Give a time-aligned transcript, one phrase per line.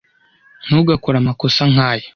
[0.65, 2.05] Ntugakore amakosa nkaya.